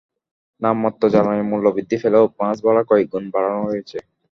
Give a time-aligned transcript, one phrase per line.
[0.61, 3.97] নামমাত্র জ্বালানির মূল্য বৃদ্ধি পেলেও বাস ভাড়া কয়েক গুণ বাড়ানো হয়েছে।